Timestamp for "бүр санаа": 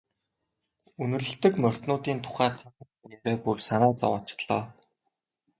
3.43-3.93